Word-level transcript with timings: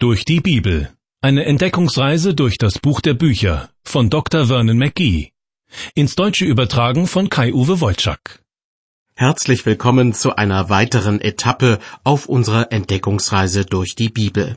Durch 0.00 0.24
die 0.24 0.38
Bibel. 0.38 0.92
Eine 1.22 1.44
Entdeckungsreise 1.44 2.32
durch 2.32 2.56
das 2.56 2.78
Buch 2.78 3.00
der 3.00 3.14
Bücher 3.14 3.68
von 3.82 4.10
Dr. 4.10 4.46
Vernon 4.46 4.78
McGee. 4.78 5.32
Ins 5.96 6.14
Deutsche 6.14 6.44
übertragen 6.44 7.08
von 7.08 7.28
Kai-Uwe 7.28 7.80
Wolczak. 7.80 8.40
Herzlich 9.16 9.66
willkommen 9.66 10.14
zu 10.14 10.36
einer 10.36 10.70
weiteren 10.70 11.20
Etappe 11.20 11.80
auf 12.04 12.26
unserer 12.26 12.70
Entdeckungsreise 12.70 13.64
durch 13.64 13.96
die 13.96 14.08
Bibel. 14.08 14.56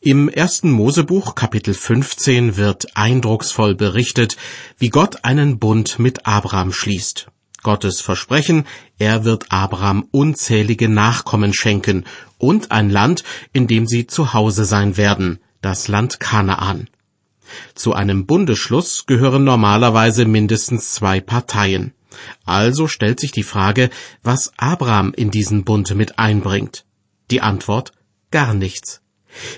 Im 0.00 0.28
ersten 0.28 0.72
Mosebuch 0.72 1.36
Kapitel 1.36 1.72
15 1.72 2.56
wird 2.56 2.96
eindrucksvoll 2.96 3.76
berichtet, 3.76 4.36
wie 4.76 4.88
Gott 4.88 5.24
einen 5.24 5.60
Bund 5.60 6.00
mit 6.00 6.26
Abraham 6.26 6.72
schließt. 6.72 7.28
Gottes 7.62 8.00
Versprechen, 8.00 8.64
er 8.98 9.24
wird 9.24 9.50
Abraham 9.50 10.08
unzählige 10.10 10.88
Nachkommen 10.88 11.54
schenken 11.54 12.04
und 12.38 12.70
ein 12.72 12.90
Land, 12.90 13.24
in 13.52 13.66
dem 13.66 13.86
sie 13.86 14.06
zu 14.06 14.32
Hause 14.34 14.64
sein 14.64 14.96
werden, 14.96 15.38
das 15.60 15.88
Land 15.88 16.20
Kanaan. 16.20 16.88
Zu 17.74 17.92
einem 17.92 18.26
Bundesschluss 18.26 19.06
gehören 19.06 19.44
normalerweise 19.44 20.24
mindestens 20.24 20.92
zwei 20.92 21.20
Parteien. 21.20 21.92
Also 22.44 22.88
stellt 22.88 23.20
sich 23.20 23.32
die 23.32 23.42
Frage, 23.42 23.90
was 24.22 24.52
Abraham 24.56 25.12
in 25.14 25.30
diesen 25.30 25.64
Bund 25.64 25.94
mit 25.94 26.18
einbringt. 26.18 26.84
Die 27.30 27.40
Antwort 27.40 27.92
gar 28.30 28.54
nichts. 28.54 29.01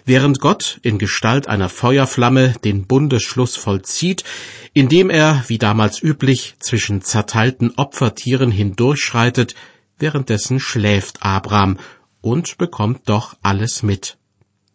Während 0.04 0.40
Gott 0.40 0.78
in 0.82 0.98
Gestalt 0.98 1.48
einer 1.48 1.68
Feuerflamme 1.68 2.54
den 2.64 2.86
Bundesschluss 2.86 3.56
vollzieht, 3.56 4.24
indem 4.72 5.10
er, 5.10 5.44
wie 5.48 5.58
damals 5.58 6.02
üblich, 6.02 6.54
zwischen 6.58 7.02
zerteilten 7.02 7.72
Opfertieren 7.76 8.50
hindurchschreitet, 8.50 9.54
währenddessen 9.98 10.60
schläft 10.60 11.22
Abraham 11.22 11.78
und 12.20 12.58
bekommt 12.58 13.08
doch 13.08 13.36
alles 13.42 13.82
mit. 13.82 14.16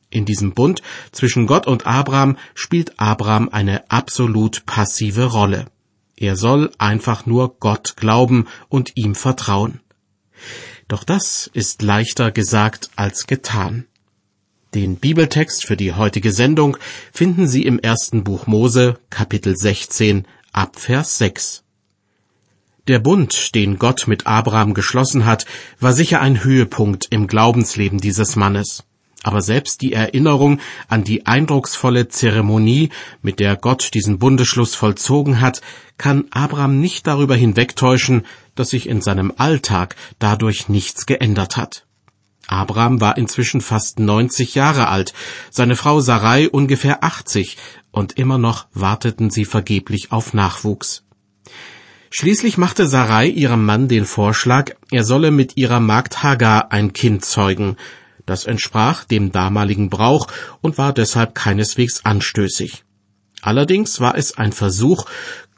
In 0.09 0.26
diesem 0.26 0.54
Bund 0.54 0.81
zwischen 1.12 1.45
Gott 1.45 1.68
und 1.68 1.85
Abraham 1.85 2.38
spielt 2.55 2.99
Abraham 2.99 3.49
eine 3.49 3.90
absolut 3.91 4.66
passive 4.66 5.26
Rolle. 5.26 5.66
Er 6.16 6.35
soll 6.35 6.71
einfach 6.77 7.26
nur 7.26 7.60
Gott 7.60 7.95
glauben 7.95 8.48
und 8.70 8.91
ihm 8.95 9.16
vertrauen. 9.16 9.82
Doch 10.88 11.04
das 11.04 11.49
ist 11.54 11.84
leichter 11.84 12.32
gesagt 12.32 12.90
als 12.95 13.27
getan. 13.27 13.85
Den 14.75 14.98
Bibeltext 14.98 15.65
für 15.65 15.75
die 15.75 15.93
heutige 15.93 16.31
Sendung 16.31 16.77
finden 17.12 17.48
Sie 17.48 17.63
im 17.63 17.79
ersten 17.79 18.23
Buch 18.23 18.45
Mose, 18.45 18.99
Kapitel 19.09 19.57
16, 19.57 20.27
ab 20.51 20.79
Vers 20.79 21.17
6. 21.17 21.63
Der 22.87 22.99
Bund, 22.99 23.55
den 23.55 23.79
Gott 23.79 24.07
mit 24.07 24.27
Abraham 24.27 24.76
geschlossen 24.76 25.26
hat, 25.26 25.48
war 25.79 25.93
sicher 25.93 26.21
ein 26.21 26.43
Höhepunkt 26.43 27.07
im 27.09 27.26
Glaubensleben 27.26 27.98
dieses 27.98 28.35
Mannes. 28.35 28.84
Aber 29.23 29.41
selbst 29.41 29.81
die 29.81 29.93
Erinnerung 29.93 30.59
an 30.87 31.04
die 31.04 31.26
eindrucksvolle 31.26 32.07
Zeremonie, 32.07 32.89
mit 33.23 33.39
der 33.39 33.55
Gott 33.55 33.95
diesen 33.95 34.20
Bundesschluss 34.20 34.76
vollzogen 34.76 35.41
hat, 35.41 35.61
kann 35.98 36.26
Abraham 36.29 36.79
nicht 36.79 37.07
darüber 37.07 37.35
hinwegtäuschen, 37.35 38.27
dass 38.54 38.70
sich 38.70 38.87
in 38.87 39.01
seinem 39.01 39.33
Alltag 39.35 39.95
dadurch 40.20 40.70
nichts 40.70 41.07
geändert 41.07 41.57
hat. 41.57 41.87
Abraham 42.49 42.99
war 42.99 43.15
inzwischen 43.17 43.61
fast 43.61 43.99
90 43.99 44.55
Jahre 44.55 44.87
alt, 44.87 45.13
seine 45.51 45.75
Frau 45.75 46.01
Sarai 46.01 46.49
ungefähr 46.49 47.03
80, 47.03 47.57
und 47.91 48.17
immer 48.17 48.39
noch 48.39 48.65
warteten 48.73 49.29
sie 49.29 49.45
vergeblich 49.45 50.11
auf 50.11 50.33
Nachwuchs. 50.33 51.03
Schließlich 52.09 52.57
machte 52.57 52.87
Sarai 52.87 53.27
ihrem 53.27 53.65
Mann 53.65 53.87
den 53.87 54.05
Vorschlag, 54.05 54.71
er 54.89 55.03
solle 55.03 55.29
mit 55.29 55.57
ihrer 55.57 55.79
Magd 55.79 56.23
Hagar 56.23 56.71
ein 56.71 56.91
Kind 56.91 57.23
zeugen. 57.23 57.77
Das 58.25 58.45
entsprach 58.45 59.03
dem 59.03 59.31
damaligen 59.31 59.91
Brauch 59.91 60.27
und 60.61 60.79
war 60.79 60.91
deshalb 60.91 61.35
keineswegs 61.35 62.03
anstößig. 62.03 62.83
Allerdings 63.41 63.99
war 63.99 64.17
es 64.17 64.38
ein 64.38 64.53
Versuch, 64.53 65.05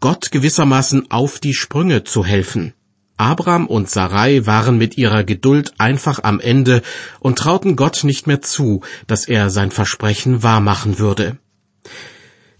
Gott 0.01 0.31
gewissermaßen 0.31 1.09
auf 1.09 1.39
die 1.39 1.53
Sprünge 1.53 2.03
zu 2.03 2.25
helfen. 2.25 2.73
Abraham 3.21 3.67
und 3.67 3.87
Sarai 3.87 4.47
waren 4.47 4.79
mit 4.79 4.97
ihrer 4.97 5.23
Geduld 5.23 5.73
einfach 5.77 6.23
am 6.23 6.39
Ende 6.39 6.81
und 7.19 7.37
trauten 7.37 7.75
Gott 7.75 8.03
nicht 8.03 8.25
mehr 8.25 8.41
zu, 8.41 8.81
dass 9.05 9.27
er 9.27 9.51
sein 9.51 9.69
Versprechen 9.69 10.41
wahrmachen 10.41 10.97
würde. 10.97 11.37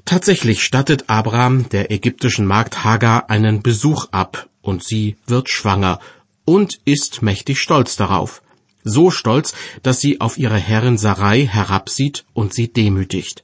Tatsächlich 0.06 0.64
stattet 0.64 1.06
Abraham 1.10 1.68
der 1.70 1.90
ägyptischen 1.90 2.46
Magd 2.46 2.84
Hagar 2.84 3.32
einen 3.32 3.64
Besuch 3.64 4.10
ab, 4.12 4.50
und 4.62 4.84
sie 4.84 5.16
wird 5.26 5.50
schwanger 5.50 6.00
und 6.46 6.80
ist 6.86 7.24
mächtig 7.24 7.60
stolz 7.60 7.96
darauf. 7.96 8.44
So 8.84 9.10
stolz, 9.10 9.56
dass 9.82 10.00
sie 10.00 10.22
auf 10.22 10.38
ihre 10.38 10.58
Herrin 10.58 11.00
Sarai 11.00 11.48
herabsieht 11.52 12.26
und 12.34 12.54
sie 12.54 12.72
demütigt. 12.72 13.44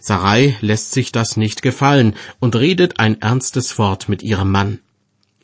Sarai 0.00 0.56
lässt 0.60 0.90
sich 0.90 1.12
das 1.12 1.36
nicht 1.36 1.62
gefallen 1.62 2.16
und 2.40 2.56
redet 2.56 2.98
ein 2.98 3.20
ernstes 3.22 3.78
Wort 3.78 4.08
mit 4.08 4.24
ihrem 4.24 4.50
Mann. 4.50 4.80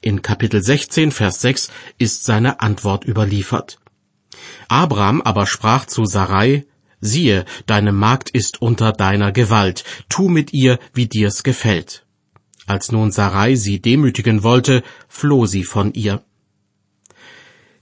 In 0.06 0.22
Kapitel 0.22 0.62
16, 0.62 1.10
Vers 1.10 1.40
6 1.40 1.68
ist 1.98 2.22
seine 2.22 2.60
Antwort 2.60 3.04
überliefert. 3.04 3.80
Abraham 4.68 5.20
aber 5.20 5.48
sprach 5.48 5.84
zu 5.86 6.04
Sarai, 6.04 6.64
siehe, 7.00 7.44
deine 7.66 7.90
Magd 7.90 8.30
ist 8.30 8.62
unter 8.62 8.92
deiner 8.92 9.32
Gewalt, 9.32 9.82
tu 10.08 10.28
mit 10.28 10.52
ihr, 10.52 10.78
wie 10.94 11.08
dir's 11.08 11.42
gefällt. 11.42 12.06
Als 12.68 12.92
nun 12.92 13.10
Sarai 13.10 13.56
sie 13.56 13.82
demütigen 13.82 14.44
wollte, 14.44 14.84
floh 15.08 15.46
sie 15.46 15.64
von 15.64 15.92
ihr. 15.92 16.22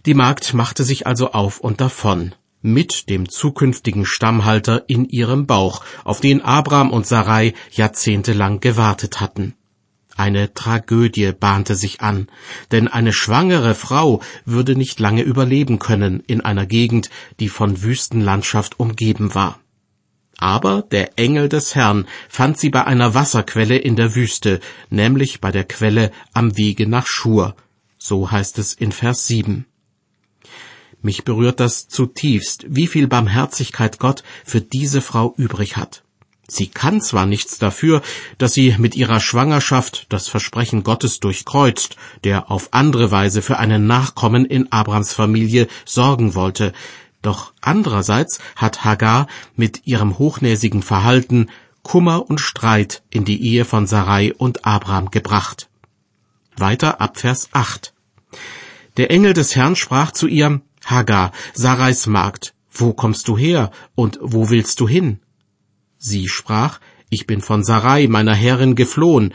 Die 0.06 0.14
Magd 0.14 0.54
machte 0.54 0.82
sich 0.82 1.06
also 1.06 1.32
auf 1.32 1.60
und 1.60 1.82
davon, 1.82 2.34
mit 2.62 3.10
dem 3.10 3.28
zukünftigen 3.28 4.06
Stammhalter 4.06 4.84
in 4.88 5.04
ihrem 5.04 5.46
Bauch, 5.46 5.84
auf 6.04 6.22
den 6.22 6.40
Abraham 6.40 6.90
und 6.90 7.06
Sarai 7.06 7.52
jahrzehntelang 7.70 8.60
gewartet 8.60 9.20
hatten. 9.20 9.56
Eine 10.16 10.54
Tragödie 10.54 11.32
bahnte 11.32 11.74
sich 11.74 12.00
an, 12.00 12.28
denn 12.70 12.86
eine 12.86 13.12
schwangere 13.12 13.74
Frau 13.74 14.22
würde 14.44 14.76
nicht 14.76 15.00
lange 15.00 15.22
überleben 15.22 15.80
können 15.80 16.22
in 16.26 16.40
einer 16.40 16.66
Gegend, 16.66 17.10
die 17.40 17.48
von 17.48 17.82
Wüstenlandschaft 17.82 18.78
umgeben 18.78 19.34
war. 19.34 19.58
Aber 20.36 20.82
der 20.82 21.18
Engel 21.18 21.48
des 21.48 21.74
Herrn 21.74 22.06
fand 22.28 22.58
sie 22.58 22.70
bei 22.70 22.84
einer 22.84 23.14
Wasserquelle 23.14 23.76
in 23.76 23.96
der 23.96 24.14
Wüste, 24.14 24.60
nämlich 24.88 25.40
bei 25.40 25.50
der 25.50 25.64
Quelle 25.64 26.12
am 26.32 26.56
Wege 26.56 26.86
nach 26.88 27.06
Schur. 27.06 27.56
So 27.98 28.30
heißt 28.30 28.58
es 28.58 28.74
in 28.74 28.92
Vers 28.92 29.26
7. 29.26 29.66
Mich 31.02 31.24
berührt 31.24 31.60
das 31.60 31.88
zutiefst, 31.88 32.66
wie 32.68 32.86
viel 32.86 33.08
Barmherzigkeit 33.08 33.98
Gott 33.98 34.22
für 34.44 34.60
diese 34.60 35.00
Frau 35.00 35.34
übrig 35.36 35.76
hat. 35.76 36.03
Sie 36.46 36.66
kann 36.66 37.00
zwar 37.00 37.26
nichts 37.26 37.58
dafür, 37.58 38.02
dass 38.38 38.52
sie 38.52 38.76
mit 38.78 38.96
ihrer 38.96 39.20
Schwangerschaft 39.20 40.06
das 40.10 40.28
Versprechen 40.28 40.82
Gottes 40.82 41.20
durchkreuzt, 41.20 41.96
der 42.22 42.50
auf 42.50 42.68
andere 42.72 43.10
Weise 43.10 43.40
für 43.40 43.58
einen 43.58 43.86
Nachkommen 43.86 44.44
in 44.44 44.70
Abrams 44.70 45.12
Familie 45.12 45.68
sorgen 45.86 46.34
wollte, 46.34 46.72
doch 47.22 47.54
andererseits 47.62 48.38
hat 48.54 48.84
Hagar 48.84 49.26
mit 49.56 49.86
ihrem 49.86 50.18
hochnäsigen 50.18 50.82
Verhalten 50.82 51.48
Kummer 51.82 52.28
und 52.28 52.40
Streit 52.40 53.02
in 53.10 53.24
die 53.24 53.42
Ehe 53.42 53.64
von 53.64 53.86
Sarai 53.86 54.34
und 54.34 54.66
Abraham 54.66 55.10
gebracht. 55.10 55.70
Weiter 56.56 57.00
ab 57.00 57.18
Vers 57.18 57.48
8. 57.52 57.94
Der 58.98 59.10
Engel 59.10 59.32
des 59.32 59.56
Herrn 59.56 59.74
sprach 59.74 60.12
zu 60.12 60.26
ihr, 60.26 60.60
Hagar, 60.84 61.32
Sarais 61.54 62.06
Magd, 62.06 62.54
wo 62.70 62.92
kommst 62.92 63.28
du 63.28 63.38
her 63.38 63.70
und 63.94 64.18
wo 64.20 64.50
willst 64.50 64.80
du 64.80 64.88
hin? 64.88 65.20
Sie 66.06 66.28
sprach, 66.28 66.80
Ich 67.08 67.26
bin 67.26 67.40
von 67.40 67.64
Sarai, 67.64 68.08
meiner 68.08 68.34
Herrin, 68.34 68.74
geflohen. 68.74 69.32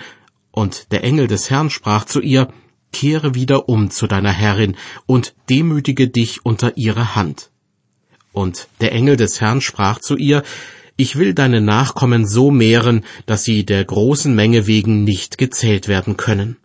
Und 0.51 0.91
der 0.91 1.03
Engel 1.03 1.25
des 1.25 1.49
Herrn 1.49 1.71
sprach 1.71 2.05
zu 2.05 2.21
ihr, 2.21 2.53
Kehre 2.91 3.33
wieder 3.33 3.69
um 3.69 3.89
zu 3.89 4.05
deiner 4.05 4.31
Herrin 4.31 4.75
und 5.07 5.33
demütige 5.49 6.09
dich 6.09 6.45
unter 6.45 6.77
ihre 6.77 7.15
Hand. 7.15 7.49
Und 8.33 8.67
der 8.81 8.91
Engel 8.91 9.17
des 9.17 9.41
Herrn 9.41 9.61
sprach 9.61 9.97
zu 9.97 10.15
ihr, 10.15 10.43
Ich 10.95 11.15
will 11.15 11.33
deine 11.33 11.59
Nachkommen 11.59 12.27
so 12.27 12.51
mehren, 12.51 13.03
dass 13.25 13.43
sie 13.43 13.65
der 13.65 13.83
großen 13.83 14.35
Menge 14.35 14.67
wegen 14.67 15.03
nicht 15.03 15.39
gezählt 15.39 15.87
werden 15.87 16.17
können. 16.17 16.57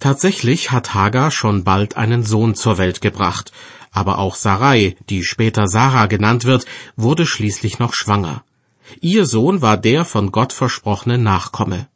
Tatsächlich 0.00 0.70
hat 0.70 0.94
Hagar 0.94 1.30
schon 1.30 1.62
bald 1.62 1.98
einen 1.98 2.22
Sohn 2.22 2.54
zur 2.54 2.78
Welt 2.78 3.02
gebracht, 3.02 3.52
aber 3.90 4.18
auch 4.18 4.34
Sarai, 4.34 4.96
die 5.10 5.24
später 5.24 5.68
Sarah 5.68 6.06
genannt 6.06 6.46
wird, 6.46 6.64
wurde 6.96 7.26
schließlich 7.26 7.78
noch 7.78 7.92
schwanger. 7.92 8.42
Ihr 9.00 9.26
Sohn 9.26 9.62
war 9.62 9.76
der 9.76 10.04
von 10.04 10.32
Gott 10.32 10.52
versprochene 10.52 11.18
Nachkomme. 11.18 11.88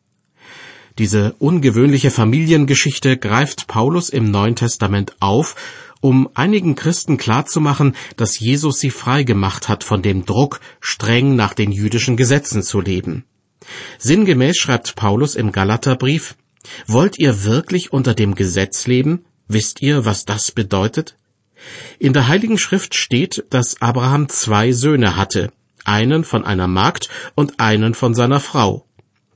Diese 0.98 1.34
ungewöhnliche 1.38 2.10
Familiengeschichte 2.10 3.18
greift 3.18 3.66
Paulus 3.66 4.08
im 4.08 4.30
Neuen 4.30 4.56
Testament 4.56 5.14
auf, 5.20 5.54
um 6.00 6.28
einigen 6.34 6.74
Christen 6.74 7.16
klarzumachen, 7.18 7.94
dass 8.16 8.38
Jesus 8.38 8.80
sie 8.80 8.90
frei 8.90 9.22
gemacht 9.22 9.68
hat 9.68 9.84
von 9.84 10.02
dem 10.02 10.24
Druck, 10.24 10.60
streng 10.80 11.36
nach 11.36 11.52
den 11.52 11.72
jüdischen 11.72 12.16
Gesetzen 12.16 12.62
zu 12.62 12.80
leben. 12.80 13.24
Sinngemäß 13.98 14.56
schreibt 14.56 14.94
Paulus 14.96 15.34
im 15.34 15.52
Galaterbrief, 15.52 16.36
Wollt 16.86 17.18
ihr 17.18 17.44
wirklich 17.44 17.92
unter 17.92 18.14
dem 18.14 18.34
Gesetz 18.34 18.86
leben? 18.86 19.24
Wisst 19.48 19.82
ihr, 19.82 20.04
was 20.04 20.24
das 20.24 20.50
bedeutet? 20.50 21.16
In 21.98 22.12
der 22.12 22.28
Heiligen 22.28 22.58
Schrift 22.58 22.94
steht, 22.94 23.44
dass 23.50 23.80
Abraham 23.80 24.28
zwei 24.28 24.72
Söhne 24.72 25.16
hatte, 25.16 25.52
einen 25.86 26.24
von 26.24 26.44
einer 26.44 26.68
Magd 26.68 27.08
und 27.34 27.60
einen 27.60 27.94
von 27.94 28.14
seiner 28.14 28.40
Frau. 28.40 28.86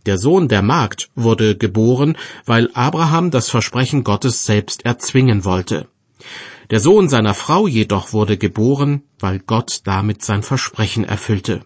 Der 0.06 0.18
Sohn 0.18 0.48
der 0.48 0.62
Magd 0.62 1.10
wurde 1.14 1.56
geboren, 1.56 2.16
weil 2.46 2.70
Abraham 2.72 3.30
das 3.30 3.50
Versprechen 3.50 4.02
Gottes 4.02 4.44
selbst 4.44 4.84
erzwingen 4.86 5.44
wollte. 5.44 5.88
Der 6.70 6.80
Sohn 6.80 7.08
seiner 7.08 7.34
Frau 7.34 7.66
jedoch 7.66 8.12
wurde 8.12 8.38
geboren, 8.38 9.02
weil 9.18 9.40
Gott 9.40 9.80
damit 9.84 10.22
sein 10.22 10.42
Versprechen 10.42 11.04
erfüllte. 11.04 11.62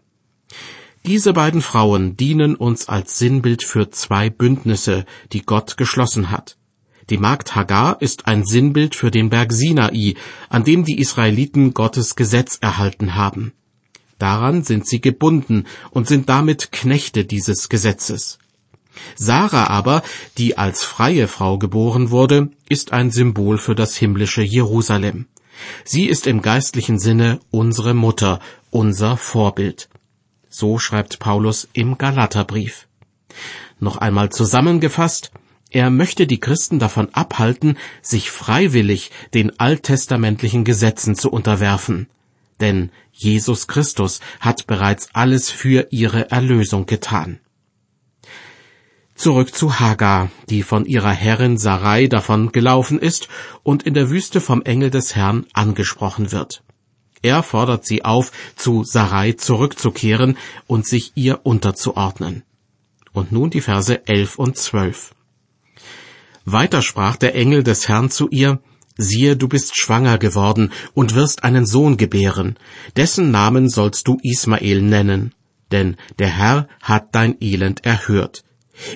Diese 1.07 1.35
beiden 1.35 1.61
Frauen 1.61 2.17
dienen 2.17 2.57
uns 2.57 2.89
als 2.89 3.19
Sinnbild 3.19 3.63
für 3.63 3.91
zwei 3.91 4.31
Bündnisse, 4.31 5.05
die 5.33 5.43
Gott 5.43 5.77
geschlossen 5.77 6.31
hat. 6.31 6.57
Die 7.11 7.19
Magd 7.19 7.55
Hagar 7.55 8.01
ist 8.01 8.27
ein 8.27 8.47
Sinnbild 8.47 8.95
für 8.95 9.11
den 9.11 9.29
Berg 9.29 9.53
Sinai, 9.53 10.15
an 10.49 10.65
dem 10.65 10.87
die 10.87 10.99
Israeliten 10.99 11.75
Gottes 11.75 12.17
Gesetz 12.17 12.57
erhalten 12.63 13.15
haben. 13.15 13.53
Daran 14.19 14.63
sind 14.63 14.87
sie 14.87 15.01
gebunden 15.01 15.65
und 15.91 16.07
sind 16.07 16.29
damit 16.29 16.73
Knechte 16.73 17.25
dieses 17.25 17.69
Gesetzes. 17.69 18.39
Sarah 19.17 19.69
aber, 19.69 20.03
die 20.39 20.57
als 20.57 20.85
freie 20.85 21.27
Frau 21.29 21.59
geboren 21.59 22.11
wurde, 22.11 22.51
ist 22.69 22.93
ein 22.93 23.11
Symbol 23.11 23.59
für 23.59 23.75
das 23.75 23.97
himmlische 23.97 24.43
Jerusalem. 24.43 25.27
Sie 25.85 26.07
ist 26.07 26.27
im 26.27 26.43
geistlichen 26.43 26.99
Sinne 26.99 27.41
unsere 27.51 27.95
Mutter, 27.95 28.41
unser 28.71 29.17
Vorbild. 29.17 29.89
So 30.49 30.79
schreibt 30.79 31.19
Paulus 31.19 31.69
im 31.73 31.99
Galaterbrief. 31.99 32.87
Noch 33.81 33.97
einmal 33.97 34.31
zusammengefasst, 34.31 35.33
er 35.71 35.91
möchte 35.91 36.29
die 36.29 36.39
Christen 36.39 36.79
davon 36.79 37.13
abhalten, 37.13 37.77
sich 38.01 38.31
freiwillig 38.31 39.11
den 39.35 39.59
alttestamentlichen 39.59 40.63
Gesetzen 40.63 41.17
zu 41.17 41.31
unterwerfen 41.31 42.07
denn 42.61 42.91
Jesus 43.13 43.67
Christus 43.67 44.21
hat 44.41 44.67
bereits 44.67 45.09
alles 45.13 45.51
für 45.51 45.89
ihre 45.91 46.31
Erlösung 46.31 46.87
getan. 46.87 47.41
Zurück 49.15 49.55
zu 49.55 49.79
Hagar, 49.79 50.31
die 50.51 50.65
von 50.65 50.85
ihrer 50.85 51.13
Herrin 51.13 51.57
Sarai 51.57 52.09
davon 52.09 52.51
gelaufen 52.51 52.99
ist 52.99 53.29
und 53.63 53.85
in 53.85 53.95
der 53.95 54.11
Wüste 54.11 54.41
vom 54.41 54.63
Engel 54.63 54.91
des 54.91 55.15
Herrn 55.15 55.47
angesprochen 55.53 56.33
wird. 56.33 56.65
Er 57.23 57.43
fordert 57.43 57.87
sie 57.87 58.05
auf, 58.05 58.33
zu 58.57 58.85
Sarai 58.85 59.33
zurückzukehren 59.33 60.37
und 60.67 60.87
sich 60.87 61.13
ihr 61.15 61.41
unterzuordnen. 61.45 62.43
Und 63.13 63.31
nun 63.31 63.51
die 63.51 63.61
Verse 63.61 64.07
elf 64.07 64.39
und 64.39 64.59
zwölf. 64.59 65.15
Weiter 66.45 66.83
sprach 66.83 67.17
der 67.17 67.35
Engel 67.35 67.63
des 67.63 67.89
Herrn 67.89 68.11
zu 68.11 68.29
ihr, 68.29 68.61
Siehe, 68.97 69.37
du 69.37 69.49
bist 69.49 69.77
schwanger 69.77 70.19
geworden 70.19 70.71
und 70.95 71.15
wirst 71.15 71.43
einen 71.43 71.67
Sohn 71.67 71.97
gebären, 71.97 72.57
dessen 72.97 73.31
Namen 73.33 73.69
sollst 73.69 74.07
du 74.07 74.19
Ismael 74.23 74.83
nennen, 74.83 75.35
denn 75.73 75.97
der 76.21 76.29
Herr 76.29 76.69
hat 76.81 77.15
dein 77.15 77.37
Elend 77.41 77.85
erhört. 77.85 78.45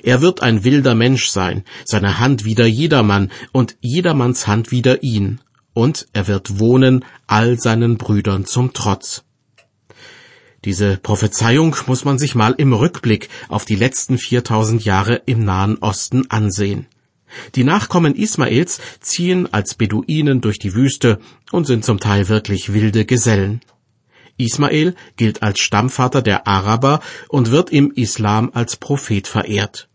Er 0.02 0.20
wird 0.20 0.42
ein 0.42 0.64
wilder 0.64 0.94
Mensch 0.94 1.28
sein, 1.28 1.64
seine 1.84 2.18
Hand 2.18 2.44
wider 2.44 2.66
jedermann 2.66 3.30
und 3.52 3.76
jedermanns 3.80 4.46
Hand 4.46 4.70
wider 4.70 5.02
ihn, 5.02 5.40
und 5.72 6.06
er 6.12 6.28
wird 6.28 6.58
wohnen 6.58 7.04
all 7.26 7.58
seinen 7.58 7.98
Brüdern 7.98 8.44
zum 8.44 8.72
Trotz. 8.72 9.24
Diese 10.64 10.96
Prophezeiung 10.96 11.74
muss 11.86 12.04
man 12.04 12.18
sich 12.18 12.34
mal 12.34 12.54
im 12.58 12.72
Rückblick 12.72 13.28
auf 13.48 13.64
die 13.64 13.76
letzten 13.76 14.18
4000 14.18 14.84
Jahre 14.84 15.22
im 15.26 15.44
Nahen 15.44 15.78
Osten 15.78 16.28
ansehen. 16.30 16.86
Die 17.54 17.64
Nachkommen 17.64 18.14
Ismaels 18.14 18.80
ziehen 19.00 19.52
als 19.52 19.74
Beduinen 19.74 20.40
durch 20.40 20.58
die 20.58 20.74
Wüste 20.74 21.18
und 21.52 21.66
sind 21.66 21.84
zum 21.84 22.00
Teil 22.00 22.28
wirklich 22.28 22.72
wilde 22.72 23.04
Gesellen. 23.04 23.60
Ismael 24.38 24.94
gilt 25.16 25.42
als 25.42 25.58
Stammvater 25.58 26.22
der 26.22 26.46
Araber 26.46 27.00
und 27.28 27.50
wird 27.50 27.70
im 27.70 27.90
Islam 27.90 28.50
als 28.54 28.76
Prophet 28.76 29.26
verehrt. 29.26 29.88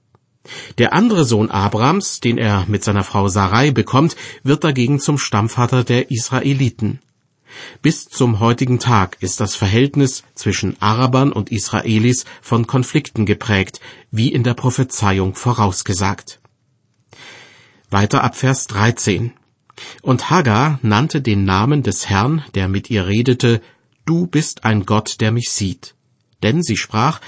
Der 0.77 0.91
andere 0.91 1.23
Sohn 1.23 1.49
Abrams, 1.49 2.19
den 2.19 2.37
er 2.37 2.65
mit 2.67 2.83
seiner 2.83 3.05
Frau 3.05 3.29
Sarai 3.29 3.71
bekommt, 3.71 4.17
wird 4.43 4.65
dagegen 4.65 4.99
zum 4.99 5.17
Stammvater 5.17 5.85
der 5.85 6.11
Israeliten. 6.11 6.99
Bis 7.81 8.09
zum 8.09 8.39
heutigen 8.39 8.79
Tag 8.79 9.17
ist 9.21 9.39
das 9.39 9.55
Verhältnis 9.55 10.23
zwischen 10.35 10.75
Arabern 10.81 11.31
und 11.31 11.51
Israelis 11.51 12.25
von 12.41 12.67
Konflikten 12.67 13.25
geprägt, 13.25 13.79
wie 14.11 14.33
in 14.33 14.43
der 14.43 14.55
Prophezeiung 14.55 15.35
vorausgesagt. 15.35 16.41
Weiter 17.93 18.23
ab 18.23 18.35
Vers 18.35 18.67
13. 18.67 19.33
Und 20.01 20.29
Hagar 20.29 20.79
nannte 20.81 21.21
den 21.21 21.45
Namen 21.45 21.83
des 21.83 22.09
Herrn, 22.09 22.43
der 22.55 22.67
mit 22.67 22.89
ihr 22.89 23.07
redete, 23.07 23.61
Du 24.05 24.27
bist 24.27 24.65
ein 24.65 24.85
Gott, 24.85 25.21
der 25.21 25.31
mich 25.31 25.51
sieht. 25.51 25.95
Denn 26.41 26.61
sie 26.61 26.75
sprach, 26.75 27.21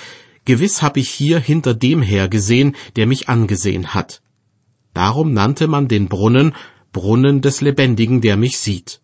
Gewiss 0.43 0.81
hab 0.81 0.97
ich 0.97 1.09
hier 1.09 1.39
hinter 1.39 1.73
dem 1.73 2.01
her 2.01 2.27
gesehen, 2.27 2.75
der 2.95 3.05
mich 3.05 3.29
angesehen 3.29 3.93
hat. 3.93 4.21
Darum 4.93 5.33
nannte 5.33 5.67
man 5.67 5.87
den 5.87 6.07
Brunnen 6.09 6.55
Brunnen 6.91 7.41
des 7.41 7.61
Lebendigen, 7.61 8.21
der 8.21 8.35
mich 8.35 8.57
sieht. 8.57 9.01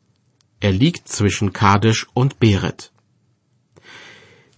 Er 0.61 0.71
liegt 0.71 1.07
zwischen 1.07 1.53
Kadesh 1.53 2.07
und 2.13 2.39
Beret. 2.39 2.91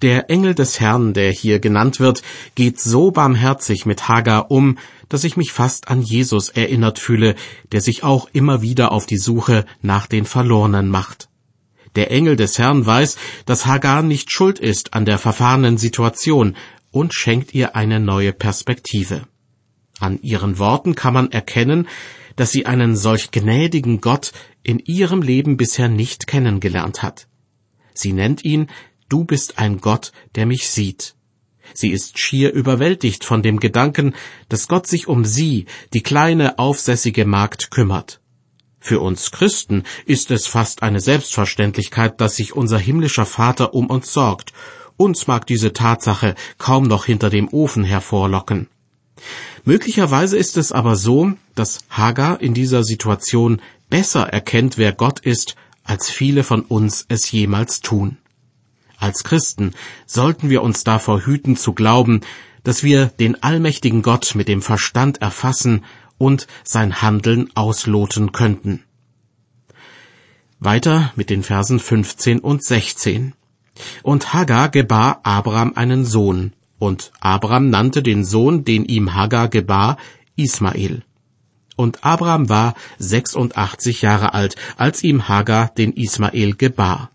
Der 0.04 0.30
Engel 0.30 0.54
des 0.54 0.80
Herrn, 0.80 1.14
der 1.14 1.32
hier 1.32 1.60
genannt 1.60 2.00
wird, 2.00 2.24
geht 2.56 2.80
so 2.80 3.12
barmherzig 3.12 3.86
mit 3.86 4.10
Hagar 4.10 4.52
um, 4.52 4.78
dass 5.14 5.24
ich 5.24 5.38
mich 5.38 5.52
fast 5.52 5.90
an 5.90 6.02
Jesus 6.02 6.50
erinnert 6.50 6.98
fühle, 6.98 7.36
der 7.72 7.82
sich 7.82 8.04
auch 8.04 8.28
immer 8.34 8.64
wieder 8.64 8.92
auf 8.92 9.06
die 9.06 9.20
Suche 9.20 9.64
nach 9.84 10.08
den 10.08 10.26
Verlorenen 10.26 10.90
macht. 10.90 11.30
Der 11.94 12.10
Engel 12.10 12.36
des 12.36 12.58
Herrn 12.58 12.84
weiß, 12.84 13.18
dass 13.46 13.68
Hagar 13.68 14.02
nicht 14.02 14.32
schuld 14.32 14.58
ist 14.58 14.96
an 14.96 15.06
der 15.06 15.20
verfahrenen 15.20 15.78
Situation 15.78 16.56
und 16.90 17.14
schenkt 17.14 17.54
ihr 17.54 17.76
eine 17.76 18.00
neue 18.00 18.34
Perspektive. 18.34 19.28
An 20.00 20.20
ihren 20.24 20.58
Worten 20.58 20.96
kann 20.96 21.14
man 21.14 21.32
erkennen, 21.32 21.88
dass 22.36 22.52
sie 22.52 22.66
einen 22.66 22.96
solch 22.96 23.30
gnädigen 23.30 24.02
Gott 24.02 24.32
in 24.64 24.80
ihrem 24.80 25.22
Leben 25.22 25.58
bisher 25.58 25.90
nicht 25.90 26.26
kennengelernt 26.26 27.04
hat. 27.04 27.28
Sie 27.94 28.14
nennt 28.14 28.44
ihn 28.44 28.66
Du 29.10 29.26
bist 29.26 29.60
ein 29.60 29.78
Gott, 29.78 30.12
der 30.34 30.48
mich 30.48 30.68
sieht. 30.70 31.14
Sie 31.74 31.92
ist 31.92 32.20
schier 32.20 32.54
überwältigt 32.54 33.24
von 33.24 33.42
dem 33.42 33.60
Gedanken, 33.60 34.14
dass 34.50 34.68
Gott 34.68 34.88
sich 34.88 35.08
um 35.08 35.26
sie, 35.26 35.66
die 35.94 36.04
kleine 36.04 36.60
aufsässige 36.60 37.26
Magd, 37.26 37.72
kümmert. 37.72 38.20
Für 38.80 39.00
uns 39.00 39.32
Christen 39.32 39.84
ist 40.06 40.30
es 40.30 40.46
fast 40.46 40.84
eine 40.84 41.00
Selbstverständlichkeit, 41.00 42.20
dass 42.20 42.36
sich 42.36 42.54
unser 42.54 42.78
himmlischer 42.78 43.26
Vater 43.26 43.74
um 43.74 43.88
uns 43.88 44.12
sorgt. 44.12 44.52
Uns 44.98 45.26
mag 45.26 45.48
diese 45.48 45.72
Tatsache 45.72 46.36
kaum 46.58 46.84
noch 46.84 47.06
hinter 47.06 47.30
dem 47.30 47.48
Ofen 47.48 47.86
hervorlocken. 47.86 48.68
Möglicherweise 49.64 50.38
ist 50.38 50.58
es 50.58 50.74
aber 50.74 50.98
so, 50.98 51.32
dass 51.56 51.80
Hagar 51.90 52.42
in 52.42 52.54
dieser 52.54 52.84
Situation 52.84 53.62
besser 53.90 54.28
erkennt, 54.28 54.78
wer 54.78 54.92
Gott 54.92 55.22
ist, 55.22 55.56
als 55.84 56.10
viele 56.10 56.44
von 56.44 56.62
uns 56.62 57.06
es 57.08 57.32
jemals 57.32 57.80
tun. 57.80 58.18
Als 59.04 59.26
Christen 59.26 59.74
sollten 60.06 60.50
wir 60.50 60.64
uns 60.64 60.86
davor 60.86 61.26
hüten 61.26 61.58
zu 61.58 61.74
glauben, 61.74 62.22
dass 62.64 62.84
wir 62.84 63.08
den 63.08 63.44
allmächtigen 63.44 64.02
Gott 64.02 64.34
mit 64.34 64.48
dem 64.48 64.62
Verstand 64.62 65.22
erfassen 65.22 65.84
und 66.18 66.48
sein 66.64 67.02
Handeln 67.02 67.50
ausloten 67.54 68.32
könnten. 68.32 68.82
Weiter 70.58 71.12
mit 71.18 71.30
den 71.30 71.44
Versen 71.44 71.82
15 71.82 72.40
und 72.40 72.64
16. 72.64 73.34
Und 74.04 74.34
Hagar 74.34 74.70
gebar 74.70 75.20
Abraham 75.24 75.74
einen 75.76 76.06
Sohn, 76.06 76.54
und 76.80 77.12
Abraham 77.20 77.70
nannte 77.70 78.04
den 78.04 78.24
Sohn, 78.24 78.64
den 78.64 78.86
ihm 78.86 79.14
Hagar 79.14 79.50
gebar, 79.50 79.98
Ismael. 80.38 81.04
Und 81.76 82.06
Abraham 82.06 82.48
war 82.48 82.74
86 83.00 84.02
Jahre 84.02 84.34
alt, 84.34 84.56
als 84.78 85.04
ihm 85.04 85.28
Hagar 85.28 85.74
den 85.76 85.92
Ismael 85.92 86.56
gebar. 86.56 87.10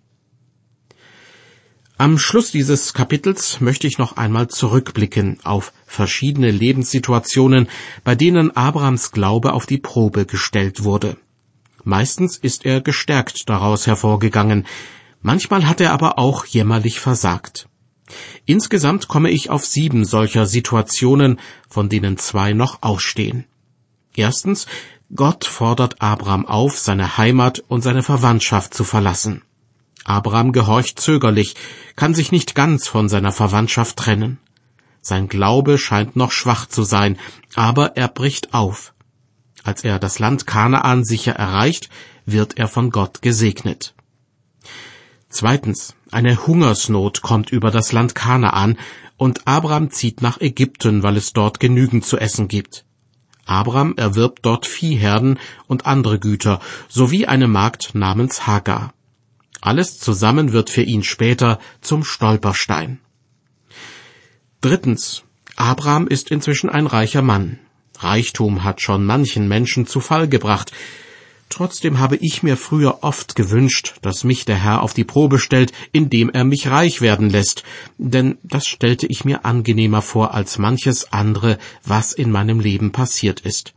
Am 2.00 2.17
Schluss 2.17 2.52
dieses 2.52 2.95
Kapitels 2.95 3.61
möchte 3.61 3.88
ich 3.88 3.99
noch 3.99 4.17
einmal 4.17 4.47
zurückblicken 4.47 5.40
auf 5.43 5.73
verschiedene 5.85 6.52
Lebenssituationen, 6.52 7.69
bei 8.05 8.14
denen 8.14 8.57
Abrahams 8.57 9.11
Glaube 9.11 9.52
auf 9.52 9.67
die 9.67 9.78
Probe 9.78 10.25
gestellt 10.25 10.85
wurde. 10.85 11.17
Meistens 11.83 12.37
ist 12.37 12.64
er 12.64 12.81
gestärkt 12.81 13.49
daraus 13.49 13.88
hervorgegangen, 13.88 14.64
manchmal 15.23 15.67
hat 15.67 15.81
er 15.81 15.93
aber 15.93 16.21
auch 16.21 16.45
jämmerlich 16.45 17.00
versagt. 17.00 17.69
Insgesamt 18.47 19.09
komme 19.09 19.31
ich 19.31 19.50
auf 19.50 19.67
sieben 19.67 20.05
solcher 20.05 20.47
Situationen, 20.47 21.40
von 21.69 21.88
denen 21.88 22.17
zwei 22.17 22.52
noch 22.52 22.81
ausstehen. 22.83 23.45
Erstens, 24.14 24.69
Gott 25.12 25.45
fordert 25.45 26.00
Abraham 26.00 26.47
auf, 26.47 26.78
seine 26.78 27.19
Heimat 27.19 27.59
und 27.67 27.83
seine 27.83 28.05
Verwandtschaft 28.05 28.73
zu 28.73 28.85
verlassen. 28.85 29.43
Abraham 30.05 30.52
gehorcht 30.52 31.00
zögerlich, 31.00 31.55
kann 31.97 32.14
sich 32.14 32.33
nicht 32.33 32.55
ganz 32.55 32.88
von 32.88 33.09
seiner 33.09 33.33
Verwandtschaft 33.33 33.97
trennen. 33.97 34.38
Sein 35.00 35.28
Glaube 35.28 35.78
scheint 35.78 36.17
noch 36.17 36.33
schwach 36.33 36.67
zu 36.67 36.83
sein, 36.83 37.19
aber 37.55 37.97
er 37.97 38.09
bricht 38.09 38.55
auf. 38.55 38.95
Als 39.64 39.85
er 39.85 39.99
das 39.99 40.19
Land 40.19 40.47
Kanaan 40.47 41.05
sicher 41.05 41.33
erreicht, 41.33 41.88
wird 42.26 42.59
er 42.59 42.69
von 42.69 42.90
Gott 42.90 43.23
gesegnet. 43.23 43.95
Zweitens, 45.28 45.95
eine 46.11 46.47
Hungersnot 46.47 47.21
kommt 47.21 47.50
über 47.50 47.71
das 47.71 47.93
Land 47.93 48.14
Kanaan 48.14 48.78
und 49.19 49.47
Abraham 49.47 49.90
zieht 49.90 50.23
nach 50.23 50.40
Ägypten, 50.40 51.02
weil 51.02 51.17
es 51.17 51.33
dort 51.33 51.61
genügend 51.61 52.07
zu 52.07 52.17
essen 52.17 52.49
gibt. 52.49 52.85
Abraham 53.45 53.95
erwirbt 53.97 54.40
dort 54.43 54.67
Viehherden 54.67 55.38
und 55.67 55.87
andere 55.87 56.19
Güter 56.19 56.61
sowie 56.88 57.26
eine 57.26 57.49
Magd 57.49 57.95
namens 57.95 58.47
Hagar. 58.47 58.93
Alles 59.61 59.99
zusammen 59.99 60.53
wird 60.53 60.71
für 60.71 60.83
ihn 60.83 61.03
später 61.03 61.59
zum 61.81 62.05
Stolperstein. 62.05 63.00
Drittens. 64.61 65.25
Abraham 65.57 66.07
ist 66.07 66.31
inzwischen 66.31 66.71
ein 66.71 66.87
reicher 66.87 67.23
Mann. 67.23 67.59
Reichtum 67.99 68.62
hat 68.62 68.81
schon 68.81 69.05
manchen 69.05 69.49
Menschen 69.49 69.87
zu 69.87 70.00
Fall 70.00 70.29
gebracht, 70.29 70.73
Trotzdem 71.49 71.99
habe 71.99 72.17
ich 72.17 72.43
mir 72.43 72.57
früher 72.57 73.03
oft 73.03 73.35
gewünscht, 73.35 73.95
dass 74.03 74.23
mich 74.23 74.45
der 74.45 74.62
Herr 74.62 74.83
auf 74.83 74.93
die 74.93 75.05
Probe 75.05 75.38
stellt, 75.38 75.73
indem 75.93 76.29
er 76.29 76.45
mich 76.45 76.69
reich 76.69 77.00
werden 77.00 77.31
lässt, 77.31 77.62
denn 77.97 78.37
das 78.43 78.67
stellte 78.67 79.07
ich 79.07 79.25
mir 79.25 79.45
angenehmer 79.45 80.03
vor 80.03 80.35
als 80.35 80.59
manches 80.59 81.12
andere, 81.12 81.59
was 81.85 82.12
in 82.12 82.31
meinem 82.31 82.61
Leben 82.61 82.93
passiert 82.93 83.41
ist. 83.41 83.73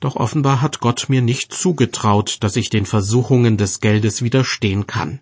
Doch 0.00 0.16
offenbar 0.16 0.60
hat 0.60 0.80
Gott 0.80 1.08
mir 1.08 1.22
nicht 1.22 1.52
zugetraut, 1.52 2.38
dass 2.40 2.56
ich 2.56 2.68
den 2.68 2.86
Versuchungen 2.86 3.56
des 3.56 3.80
Geldes 3.80 4.22
widerstehen 4.22 4.86
kann. 4.86 5.20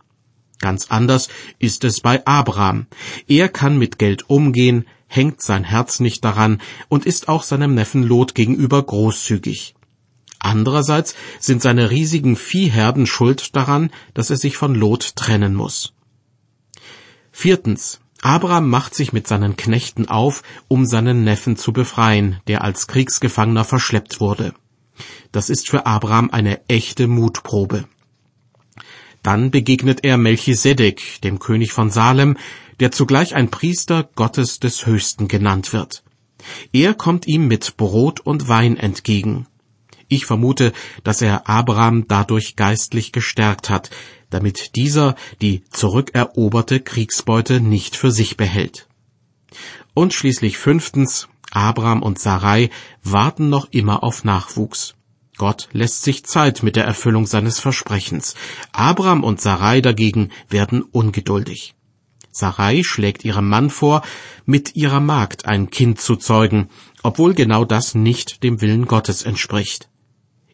Ganz 0.58 0.86
anders 0.90 1.28
ist 1.58 1.84
es 1.84 2.00
bei 2.00 2.24
Abraham. 2.26 2.86
Er 3.28 3.48
kann 3.48 3.78
mit 3.78 3.98
Geld 3.98 4.30
umgehen, 4.30 4.86
hängt 5.06 5.42
sein 5.42 5.64
Herz 5.64 6.00
nicht 6.00 6.24
daran 6.24 6.60
und 6.88 7.06
ist 7.06 7.28
auch 7.28 7.42
seinem 7.42 7.74
Neffen 7.74 8.02
Lot 8.02 8.34
gegenüber 8.34 8.82
großzügig. 8.82 9.74
Andererseits 10.38 11.14
sind 11.38 11.62
seine 11.62 11.90
riesigen 11.90 12.36
Viehherden 12.36 13.06
schuld 13.06 13.56
daran, 13.56 13.90
dass 14.12 14.30
er 14.30 14.36
sich 14.36 14.56
von 14.56 14.74
Lot 14.74 15.16
trennen 15.16 15.54
muss. 15.54 15.94
Viertens. 17.30 18.00
Abraham 18.22 18.70
macht 18.70 18.94
sich 18.94 19.12
mit 19.12 19.26
seinen 19.26 19.56
Knechten 19.56 20.08
auf, 20.08 20.42
um 20.66 20.86
seinen 20.86 21.24
Neffen 21.24 21.56
zu 21.56 21.74
befreien, 21.74 22.40
der 22.46 22.62
als 22.64 22.86
Kriegsgefangener 22.86 23.64
verschleppt 23.64 24.18
wurde. 24.20 24.54
Das 25.32 25.50
ist 25.50 25.68
für 25.68 25.86
Abraham 25.86 26.30
eine 26.30 26.68
echte 26.68 27.08
Mutprobe. 27.08 27.84
Dann 29.22 29.50
begegnet 29.50 30.04
er 30.04 30.18
Melchisedek, 30.18 31.20
dem 31.22 31.38
König 31.38 31.72
von 31.72 31.90
Salem, 31.90 32.36
der 32.80 32.92
zugleich 32.92 33.34
ein 33.34 33.50
Priester 33.50 34.08
Gottes 34.14 34.60
des 34.60 34.86
Höchsten 34.86 35.28
genannt 35.28 35.72
wird. 35.72 36.04
Er 36.72 36.94
kommt 36.94 37.26
ihm 37.26 37.48
mit 37.48 37.76
Brot 37.76 38.20
und 38.20 38.48
Wein 38.48 38.76
entgegen. 38.76 39.46
Ich 40.08 40.26
vermute, 40.26 40.72
dass 41.02 41.22
er 41.22 41.48
Abraham 41.48 42.06
dadurch 42.06 42.56
geistlich 42.56 43.12
gestärkt 43.12 43.70
hat, 43.70 43.90
damit 44.30 44.76
dieser 44.76 45.14
die 45.40 45.64
zurückeroberte 45.70 46.80
Kriegsbeute 46.80 47.60
nicht 47.60 47.96
für 47.96 48.10
sich 48.10 48.36
behält. 48.36 48.88
Und 49.94 50.12
schließlich 50.12 50.58
fünftens, 50.58 51.28
Abraham 51.54 52.02
und 52.02 52.18
Sarai 52.18 52.70
warten 53.02 53.48
noch 53.48 53.68
immer 53.70 54.02
auf 54.02 54.24
Nachwuchs. 54.24 54.94
Gott 55.36 55.68
lässt 55.72 56.02
sich 56.02 56.24
Zeit 56.24 56.62
mit 56.62 56.76
der 56.76 56.84
Erfüllung 56.84 57.26
seines 57.26 57.58
Versprechens. 57.60 58.34
Abraham 58.72 59.24
und 59.24 59.40
Sarai 59.40 59.80
dagegen 59.80 60.30
werden 60.48 60.82
ungeduldig. 60.82 61.74
Sarai 62.30 62.82
schlägt 62.84 63.24
ihrem 63.24 63.48
Mann 63.48 63.70
vor, 63.70 64.02
mit 64.44 64.74
ihrer 64.74 65.00
Magd 65.00 65.46
ein 65.46 65.70
Kind 65.70 66.00
zu 66.00 66.16
zeugen, 66.16 66.68
obwohl 67.02 67.34
genau 67.34 67.64
das 67.64 67.94
nicht 67.94 68.42
dem 68.42 68.60
Willen 68.60 68.86
Gottes 68.86 69.22
entspricht. 69.22 69.88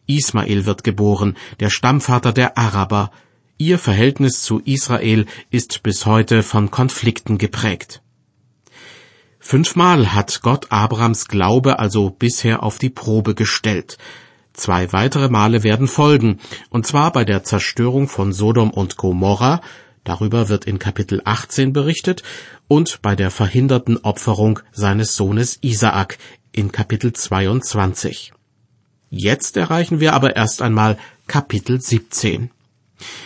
Ismael 0.05 0.65
wird 0.65 0.83
geboren, 0.83 1.35
der 1.59 1.69
Stammvater 1.69 2.33
der 2.33 2.57
Araber. 2.57 3.11
Ihr 3.57 3.79
Verhältnis 3.79 4.43
zu 4.43 4.59
Israel 4.59 5.25
ist 5.49 5.81
bis 5.83 6.05
heute 6.05 6.43
von 6.43 6.69
Konflikten 6.69 7.37
geprägt. 7.37 8.01
Fünfmal 9.51 10.13
hat 10.13 10.43
Gott 10.43 10.67
Abrams 10.69 11.27
Glaube 11.27 11.77
also 11.77 12.09
bisher 12.09 12.63
auf 12.63 12.77
die 12.77 12.89
Probe 12.89 13.35
gestellt. 13.35 13.97
Zwei 14.53 14.93
weitere 14.93 15.27
Male 15.27 15.61
werden 15.63 15.89
folgen, 15.89 16.39
und 16.69 16.87
zwar 16.87 17.11
bei 17.11 17.25
der 17.25 17.43
Zerstörung 17.43 18.07
von 18.07 18.31
Sodom 18.31 18.69
und 18.71 18.95
Gomorra, 18.95 19.59
darüber 20.05 20.47
wird 20.47 20.63
in 20.63 20.79
Kapitel 20.79 21.21
18 21.25 21.73
berichtet, 21.73 22.23
und 22.69 23.01
bei 23.01 23.17
der 23.17 23.29
verhinderten 23.29 23.97
Opferung 23.97 24.61
seines 24.71 25.17
Sohnes 25.17 25.59
Isaak 25.59 26.17
in 26.53 26.71
Kapitel 26.71 27.11
22. 27.11 28.31
Jetzt 29.09 29.57
erreichen 29.57 29.99
wir 29.99 30.13
aber 30.13 30.37
erst 30.37 30.61
einmal 30.61 30.97
Kapitel 31.27 31.81
17. 31.81 32.51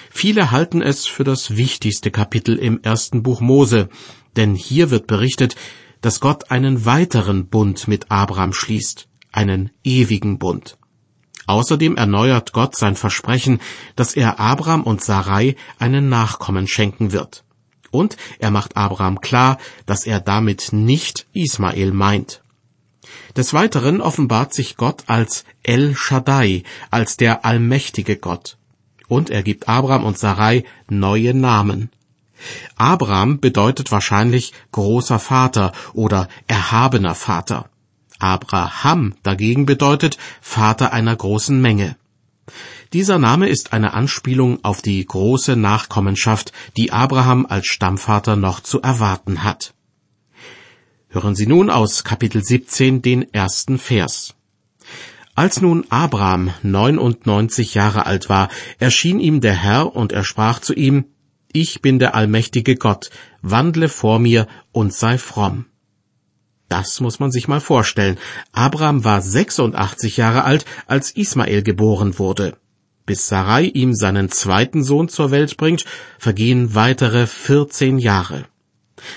Viele 0.10 0.50
halten 0.50 0.82
es 0.82 1.06
für 1.06 1.24
das 1.24 1.56
wichtigste 1.56 2.10
Kapitel 2.10 2.58
im 2.58 2.82
ersten 2.82 3.22
Buch 3.22 3.42
Mose, 3.42 3.90
denn 4.38 4.56
hier 4.56 4.90
wird 4.90 5.06
berichtet, 5.06 5.56
dass 6.06 6.20
Gott 6.20 6.52
einen 6.52 6.86
weiteren 6.86 7.48
Bund 7.48 7.88
mit 7.88 8.12
Abraham 8.12 8.54
schließt, 8.54 9.08
einen 9.32 9.72
ewigen 9.84 10.38
Bund. 10.38 10.78
Außerdem 11.48 11.96
erneuert 11.98 12.54
Gott 12.54 12.76
sein 12.76 12.96
Versprechen, 12.96 13.60
dass 13.96 14.16
er 14.16 14.40
Abraham 14.40 14.84
und 14.84 15.04
Sarai 15.04 15.56
einen 15.80 16.08
Nachkommen 16.08 16.68
schenken 16.68 17.12
wird. 17.12 17.44
Und 17.90 18.18
er 18.38 18.52
macht 18.52 18.78
Abraham 18.78 19.20
klar, 19.20 19.58
dass 19.88 20.06
er 20.06 20.20
damit 20.20 20.74
nicht 20.74 21.26
Ismael 21.34 21.92
meint. 21.92 22.44
Des 23.36 23.56
Weiteren 23.56 24.00
offenbart 24.00 24.54
sich 24.54 24.78
Gott 24.78 25.06
als 25.08 25.44
El 25.64 25.96
Shaddai, 25.96 26.62
als 26.92 27.18
der 27.18 27.46
allmächtige 27.46 28.16
Gott. 28.16 28.60
Und 29.08 29.32
er 29.32 29.42
gibt 29.42 29.68
Abraham 29.68 30.04
und 30.04 30.20
Sarai 30.20 30.66
neue 30.88 31.34
Namen. 31.34 31.90
Abraham 32.76 33.40
bedeutet 33.40 33.92
wahrscheinlich 33.92 34.54
großer 34.72 35.20
Vater 35.20 35.72
oder 35.94 36.28
erhabener 36.48 37.16
Vater. 37.16 37.70
Abraham 38.20 39.16
dagegen 39.24 39.66
bedeutet 39.66 40.18
Vater 40.42 40.94
einer 40.94 41.16
großen 41.16 41.60
Menge. 41.60 41.98
Dieser 42.94 43.18
Name 43.18 43.50
ist 43.50 43.74
eine 43.74 43.94
Anspielung 43.94 44.64
auf 44.64 44.82
die 44.82 45.04
große 45.04 45.56
Nachkommenschaft, 45.56 46.54
die 46.78 46.92
Abraham 46.92 47.46
als 47.46 47.68
Stammvater 47.68 48.36
noch 48.36 48.60
zu 48.62 48.82
erwarten 48.82 49.44
hat. 49.44 49.74
Hören 51.10 51.36
Sie 51.36 51.48
nun 51.48 51.70
aus 51.70 52.04
Kapitel 52.04 52.44
17 52.44 53.02
den 53.02 53.34
ersten 53.34 53.78
Vers. 53.80 54.36
Als 55.34 55.60
nun 55.60 55.86
Abraham 55.90 56.54
99 56.62 57.74
Jahre 57.74 58.06
alt 58.06 58.30
war, 58.30 58.50
erschien 58.80 59.20
ihm 59.20 59.42
der 59.42 59.56
Herr 59.56 59.96
und 59.96 60.14
er 60.14 60.24
sprach 60.24 60.60
zu 60.60 60.74
ihm, 60.74 61.06
Ich 61.58 61.82
bin 61.82 62.00
der 62.00 62.16
allmächtige 62.16 62.76
Gott, 62.76 63.12
wandle 63.42 63.88
vor 63.88 64.20
mir 64.20 64.46
und 64.74 64.94
sei 64.94 65.18
fromm. 65.18 65.68
Das 66.68 67.00
muss 67.00 67.22
man 67.22 67.32
sich 67.32 67.48
mal 67.48 67.62
vorstellen. 67.62 68.18
Abraham 68.52 69.06
war 69.06 69.22
86 69.22 70.18
Jahre 70.18 70.44
alt, 70.44 70.66
als 70.86 71.12
Ismael 71.12 71.64
geboren 71.64 72.20
wurde. 72.20 72.58
Bis 73.06 73.30
Sarai 73.30 73.68
ihm 73.68 73.94
seinen 73.94 74.30
zweiten 74.30 74.84
Sohn 74.84 75.08
zur 75.08 75.32
Welt 75.32 75.56
bringt, 75.56 75.86
vergehen 76.20 76.76
weitere 76.76 77.26
14 77.26 78.00
Jahre. 78.00 78.44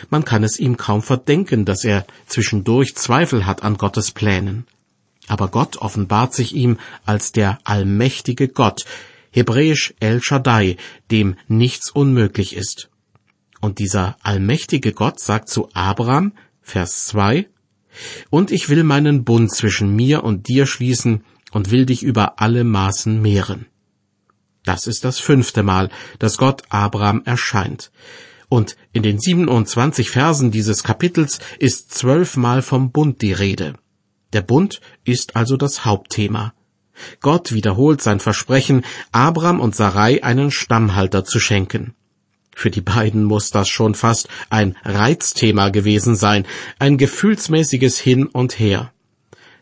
Man 0.08 0.24
kann 0.24 0.44
es 0.44 0.60
ihm 0.60 0.76
kaum 0.76 1.02
verdenken, 1.02 1.64
dass 1.64 1.82
er 1.82 2.06
zwischendurch 2.28 2.94
Zweifel 2.94 3.46
hat 3.46 3.64
an 3.64 3.78
Gottes 3.78 4.12
Plänen. 4.12 4.64
Aber 5.26 5.48
Gott 5.48 5.78
offenbart 5.78 6.34
sich 6.34 6.54
ihm 6.54 6.78
als 7.04 7.32
der 7.32 7.58
allmächtige 7.64 8.46
Gott, 8.46 8.84
hebräisch 9.30 9.94
El 10.00 10.22
Shaddai, 10.22 10.76
dem 11.10 11.36
nichts 11.46 11.90
unmöglich 11.90 12.56
ist. 12.56 12.90
Und 13.60 13.78
dieser 13.78 14.16
allmächtige 14.22 14.92
Gott 14.92 15.20
sagt 15.20 15.48
zu 15.48 15.68
Abraham, 15.72 16.32
Vers 16.60 17.06
2, 17.06 17.48
Und 18.30 18.50
ich 18.50 18.68
will 18.68 18.84
meinen 18.84 19.24
Bund 19.24 19.50
zwischen 19.50 19.94
mir 19.94 20.22
und 20.22 20.48
dir 20.48 20.66
schließen 20.66 21.24
und 21.50 21.70
will 21.70 21.86
dich 21.86 22.02
über 22.02 22.40
alle 22.40 22.64
Maßen 22.64 23.20
mehren. 23.20 23.66
Das 24.64 24.86
ist 24.86 25.04
das 25.04 25.18
fünfte 25.18 25.62
Mal, 25.62 25.90
dass 26.18 26.36
Gott 26.36 26.62
Abraham 26.68 27.22
erscheint. 27.24 27.90
Und 28.48 28.76
in 28.92 29.02
den 29.02 29.18
27 29.18 30.10
Versen 30.10 30.50
dieses 30.50 30.82
Kapitels 30.82 31.38
ist 31.58 31.92
zwölfmal 31.92 32.62
vom 32.62 32.92
Bund 32.92 33.22
die 33.22 33.32
Rede. 33.32 33.74
Der 34.32 34.42
Bund 34.42 34.80
ist 35.04 35.36
also 35.36 35.56
das 35.56 35.84
Hauptthema. 35.84 36.52
Gott 37.20 37.52
wiederholt 37.52 38.02
sein 38.02 38.20
Versprechen, 38.20 38.84
Abraham 39.12 39.60
und 39.60 39.74
Sarai 39.74 40.22
einen 40.22 40.50
Stammhalter 40.50 41.24
zu 41.24 41.40
schenken. 41.40 41.94
Für 42.54 42.70
die 42.70 42.80
beiden 42.80 43.22
muss 43.22 43.50
das 43.50 43.68
schon 43.68 43.94
fast 43.94 44.28
ein 44.50 44.76
Reizthema 44.84 45.68
gewesen 45.68 46.16
sein, 46.16 46.44
ein 46.80 46.98
gefühlsmäßiges 46.98 47.98
Hin 48.00 48.26
und 48.26 48.58
Her. 48.58 48.92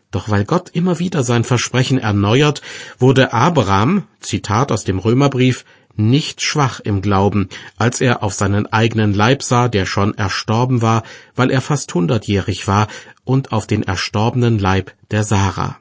Doch 0.09 0.29
weil 0.29 0.45
Gott 0.45 0.69
immer 0.69 0.97
wieder 0.99 1.23
sein 1.23 1.43
Versprechen 1.43 1.99
erneuert, 1.99 2.61
wurde 2.97 3.33
Abraham, 3.33 4.07
Zitat 4.19 4.71
aus 4.71 4.83
dem 4.83 4.99
Römerbrief, 4.99 5.63
nicht 5.95 6.41
schwach 6.41 6.79
im 6.79 7.01
Glauben, 7.01 7.49
als 7.75 8.01
er 8.01 8.23
auf 8.23 8.33
seinen 8.33 8.71
eigenen 8.71 9.13
Leib 9.13 9.43
sah, 9.43 9.67
der 9.67 9.85
schon 9.85 10.13
erstorben 10.13 10.81
war, 10.81 11.03
weil 11.35 11.51
er 11.51 11.61
fast 11.61 11.93
hundertjährig 11.93 12.67
war, 12.67 12.87
und 13.25 13.51
auf 13.51 13.67
den 13.67 13.83
erstorbenen 13.83 14.57
Leib 14.57 14.93
der 15.11 15.23
Sarah. 15.23 15.77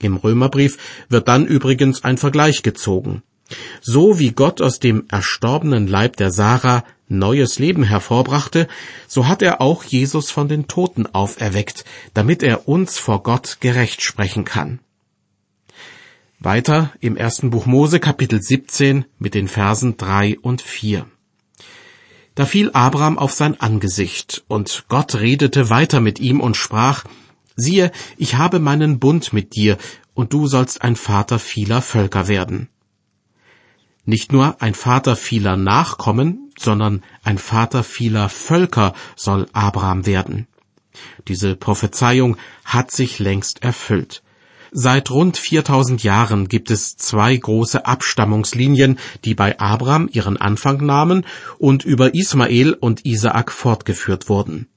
Im 0.00 0.16
Römerbrief 0.16 0.78
wird 1.08 1.28
dann 1.28 1.46
übrigens 1.46 2.04
ein 2.04 2.18
Vergleich 2.18 2.62
gezogen. 2.62 3.22
So 3.80 4.18
wie 4.18 4.32
Gott 4.32 4.60
aus 4.60 4.80
dem 4.80 5.04
erstorbenen 5.08 5.86
Leib 5.86 6.16
der 6.16 6.30
Sarah 6.30 6.84
neues 7.08 7.58
Leben 7.58 7.84
hervorbrachte, 7.84 8.66
so 9.06 9.28
hat 9.28 9.42
er 9.42 9.60
auch 9.60 9.84
Jesus 9.84 10.30
von 10.30 10.48
den 10.48 10.66
Toten 10.66 11.06
auferweckt, 11.06 11.84
damit 12.14 12.42
er 12.42 12.68
uns 12.68 12.98
vor 12.98 13.22
Gott 13.22 13.58
gerecht 13.60 14.02
sprechen 14.02 14.44
kann. 14.44 14.80
Weiter 16.38 16.92
im 17.00 17.16
ersten 17.16 17.50
Buch 17.50 17.66
Mose 17.66 18.00
Kapitel 18.00 18.42
17 18.42 19.06
mit 19.18 19.34
den 19.34 19.48
Versen 19.48 19.96
3 19.96 20.38
und 20.40 20.60
4. 20.60 21.06
Da 22.34 22.44
fiel 22.44 22.70
Abraham 22.72 23.18
auf 23.18 23.32
sein 23.32 23.58
Angesicht, 23.58 24.44
und 24.46 24.84
Gott 24.88 25.14
redete 25.14 25.70
weiter 25.70 26.00
mit 26.00 26.20
ihm 26.20 26.40
und 26.40 26.56
sprach, 26.56 27.04
Siehe, 27.56 27.90
ich 28.18 28.36
habe 28.36 28.60
meinen 28.60 28.98
Bund 28.98 29.32
mit 29.32 29.56
dir, 29.56 29.78
und 30.14 30.32
du 30.32 30.46
sollst 30.46 30.82
ein 30.82 30.96
Vater 30.96 31.38
vieler 31.38 31.82
Völker 31.82 32.28
werden. 32.28 32.68
Nicht 34.04 34.32
nur 34.32 34.62
ein 34.62 34.74
Vater 34.74 35.16
vieler 35.16 35.56
Nachkommen, 35.56 36.52
sondern 36.58 37.02
ein 37.24 37.38
Vater 37.38 37.82
vieler 37.82 38.28
Völker 38.28 38.94
soll 39.16 39.46
Abraham 39.52 40.06
werden. 40.06 40.46
Diese 41.28 41.56
Prophezeiung 41.56 42.36
hat 42.64 42.90
sich 42.90 43.18
längst 43.18 43.62
erfüllt. 43.62 44.22
Seit 44.72 45.10
rund 45.10 45.38
4000 45.38 46.02
Jahren 46.02 46.48
gibt 46.48 46.70
es 46.70 46.96
zwei 46.96 47.36
große 47.36 47.86
Abstammungslinien, 47.86 48.98
die 49.24 49.34
bei 49.34 49.58
Abraham 49.58 50.08
ihren 50.10 50.36
Anfang 50.36 50.84
nahmen 50.84 51.24
und 51.58 51.84
über 51.84 52.14
Ismael 52.14 52.74
und 52.74 53.04
Isaak 53.06 53.50
fortgeführt 53.50 54.28
wurden. 54.28 54.68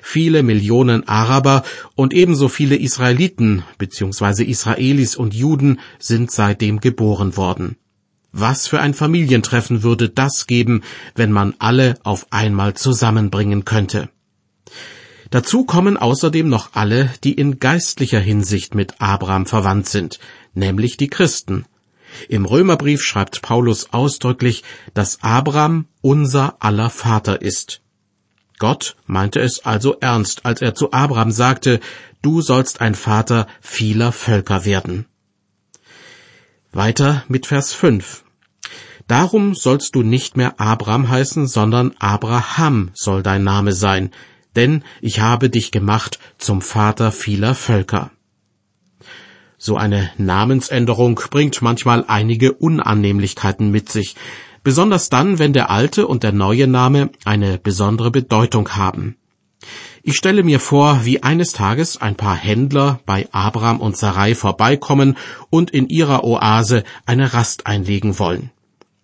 Viele 0.00 0.42
Millionen 0.42 1.06
Araber 1.06 1.64
und 1.94 2.14
ebenso 2.14 2.48
viele 2.48 2.76
Israeliten 2.76 3.62
bzw. 3.78 4.44
Israelis 4.44 5.16
und 5.16 5.34
Juden 5.34 5.80
sind 5.98 6.30
seitdem 6.30 6.80
geboren 6.80 7.36
worden. 7.36 7.76
Was 8.32 8.66
für 8.66 8.80
ein 8.80 8.94
Familientreffen 8.94 9.82
würde 9.82 10.08
das 10.08 10.46
geben, 10.46 10.82
wenn 11.14 11.32
man 11.32 11.54
alle 11.58 11.96
auf 12.02 12.26
einmal 12.30 12.74
zusammenbringen 12.74 13.66
könnte? 13.66 14.08
Dazu 15.30 15.64
kommen 15.64 15.96
außerdem 15.96 16.48
noch 16.48 16.70
alle, 16.72 17.10
die 17.24 17.32
in 17.32 17.58
geistlicher 17.58 18.20
Hinsicht 18.20 18.74
mit 18.74 19.00
Abraham 19.00 19.46
verwandt 19.46 19.88
sind, 19.88 20.18
nämlich 20.54 20.96
die 20.96 21.08
Christen. 21.08 21.64
Im 22.28 22.44
Römerbrief 22.44 23.02
schreibt 23.02 23.42
Paulus 23.42 23.92
ausdrücklich, 23.92 24.62
dass 24.94 25.22
Abraham 25.22 25.86
unser 26.00 26.56
aller 26.60 26.90
Vater 26.90 27.40
ist. 27.40 27.80
Gott 28.62 28.94
meinte 29.06 29.40
es 29.40 29.66
also 29.66 29.96
ernst, 29.98 30.46
als 30.46 30.62
er 30.62 30.72
zu 30.72 30.92
Abraham 30.92 31.32
sagte, 31.32 31.80
du 32.22 32.42
sollst 32.42 32.80
ein 32.80 32.94
Vater 32.94 33.48
vieler 33.60 34.12
Völker 34.12 34.64
werden. 34.64 35.06
Weiter 36.70 37.24
mit 37.26 37.46
Vers 37.46 37.72
5. 37.72 38.22
Darum 39.08 39.56
sollst 39.56 39.96
du 39.96 40.04
nicht 40.04 40.36
mehr 40.36 40.60
Abraham 40.60 41.08
heißen, 41.08 41.48
sondern 41.48 41.96
Abraham 41.98 42.92
soll 42.94 43.24
dein 43.24 43.42
Name 43.42 43.72
sein, 43.72 44.12
denn 44.54 44.84
ich 45.00 45.18
habe 45.18 45.50
dich 45.50 45.72
gemacht 45.72 46.20
zum 46.38 46.62
Vater 46.62 47.10
vieler 47.10 47.56
Völker. 47.56 48.12
So 49.58 49.76
eine 49.76 50.08
Namensänderung 50.18 51.16
bringt 51.16 51.62
manchmal 51.62 52.04
einige 52.06 52.52
Unannehmlichkeiten 52.52 53.72
mit 53.72 53.90
sich, 53.90 54.14
besonders 54.62 55.08
dann, 55.08 55.38
wenn 55.38 55.52
der 55.52 55.70
alte 55.70 56.06
und 56.06 56.22
der 56.22 56.32
neue 56.32 56.66
Name 56.66 57.10
eine 57.24 57.58
besondere 57.58 58.10
Bedeutung 58.10 58.70
haben. 58.70 59.16
Ich 60.02 60.16
stelle 60.16 60.42
mir 60.42 60.58
vor, 60.58 61.04
wie 61.04 61.22
eines 61.22 61.52
Tages 61.52 62.00
ein 62.00 62.16
paar 62.16 62.36
Händler 62.36 63.00
bei 63.06 63.28
Abraham 63.30 63.80
und 63.80 63.96
Sarai 63.96 64.34
vorbeikommen 64.34 65.16
und 65.48 65.70
in 65.70 65.88
ihrer 65.88 66.24
Oase 66.24 66.82
eine 67.06 67.32
Rast 67.32 67.66
einlegen 67.66 68.18
wollen. 68.18 68.50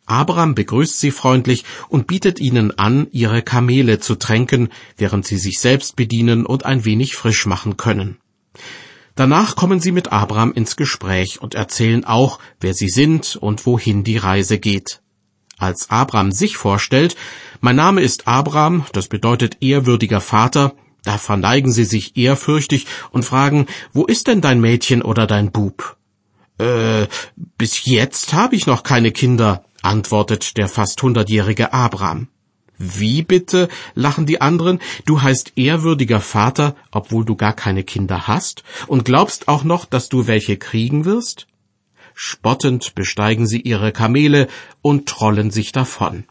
Abraham 0.07 0.55
begrüßt 0.55 0.99
sie 0.99 1.11
freundlich 1.11 1.65
und 1.89 2.07
bietet 2.07 2.41
ihnen 2.41 2.77
an, 2.79 3.07
ihre 3.13 3.43
Kamele 3.43 4.01
zu 4.01 4.17
tränken, 4.17 4.71
während 4.97 5.27
sie 5.27 5.37
sich 5.37 5.61
selbst 5.61 5.97
bedienen 5.97 6.47
und 6.47 6.65
ein 6.65 6.85
wenig 6.85 7.15
frisch 7.15 7.47
machen 7.47 7.77
können. 7.77 8.17
Danach 9.15 9.55
kommen 9.55 9.81
sie 9.81 9.93
mit 9.93 10.11
Abraham 10.11 10.53
ins 10.53 10.77
Gespräch 10.77 11.43
und 11.43 11.55
erzählen 11.55 12.05
auch, 12.05 12.39
wer 12.61 12.73
sie 12.73 12.89
sind 12.89 13.37
und 13.37 13.67
wohin 13.67 14.03
die 14.03 14.17
Reise 14.17 14.59
geht. 14.59 15.03
Als 15.59 15.91
Abraham 15.91 16.31
sich 16.31 16.57
vorstellt, 16.57 17.17
mein 17.61 17.77
Name 17.77 18.01
ist 18.01 18.29
Abraham, 18.29 18.87
das 18.93 19.09
bedeutet 19.09 19.59
ehrwürdiger 19.61 20.21
Vater, 20.21 20.75
da 21.03 21.19
verneigen 21.19 21.73
sie 21.73 21.85
sich 21.85 22.17
ehrfürchtig 22.17 22.87
und 23.11 23.25
fragen, 23.25 23.67
wo 23.93 24.05
ist 24.05 24.29
denn 24.29 24.41
dein 24.41 24.61
Mädchen 24.61 25.03
oder 25.03 25.27
dein 25.27 25.51
Bub? 25.51 25.97
Äh, 26.59 27.07
bis 27.57 27.85
jetzt 27.85 28.33
habe 28.33 28.57
ich 28.57 28.67
noch 28.67 28.83
keine 28.83 29.11
Kinder, 29.11 29.65
antwortet 29.83 30.57
der 30.57 30.69
fast 30.69 31.03
hundertjährige 31.03 31.73
Abraham. 31.73 32.29
Wie 32.79 33.23
bitte? 33.23 33.69
lachen 33.95 34.27
die 34.27 34.41
anderen. 34.41 34.79
Du 35.05 35.21
heißt 35.21 35.53
ehrwürdiger 35.57 36.21
Vater, 36.21 36.77
obwohl 36.93 37.25
du 37.25 37.35
gar 37.35 37.53
keine 37.53 37.83
Kinder 37.83 38.29
hast, 38.29 38.63
und 38.87 39.05
glaubst 39.05 39.49
auch 39.49 39.65
noch, 39.65 39.85
dass 39.85 40.09
du 40.09 40.29
welche 40.29 40.57
kriegen 40.57 41.05
wirst? 41.05 41.49
Spottend 42.21 42.97
besteigen 42.97 43.47
sie 43.47 43.61
ihre 43.61 43.93
Kamele 43.93 44.49
und 44.83 45.09
trollen 45.09 45.53
sich 45.53 45.71
davon. 45.71 46.25